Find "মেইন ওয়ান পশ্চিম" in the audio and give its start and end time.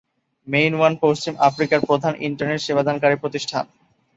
0.47-1.33